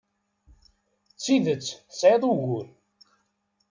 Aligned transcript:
D 1.13 1.17
tidet 1.23 1.67
tesɛid 1.89 2.23
ugur. 2.31 2.67